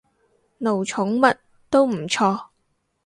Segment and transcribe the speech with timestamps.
[0.57, 1.37] 奴寵物，
[1.69, 2.47] 都唔錯